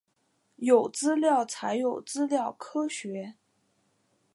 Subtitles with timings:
[0.55, 3.35] 有资料才有资料科学